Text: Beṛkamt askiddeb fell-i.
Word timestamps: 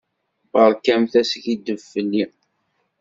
Beṛkamt 0.51 1.13
askiddeb 1.21 1.79
fell-i. 1.91 2.23